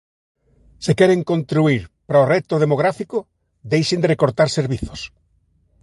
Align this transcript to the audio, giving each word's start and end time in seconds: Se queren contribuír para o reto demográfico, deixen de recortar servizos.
Se 0.85 0.91
queren 0.99 1.21
contribuír 1.31 1.83
para 2.07 2.23
o 2.23 2.29
reto 2.33 2.55
demográfico, 2.63 3.17
deixen 3.71 3.99
de 4.01 4.09
recortar 4.13 4.47
servizos. 4.57 4.99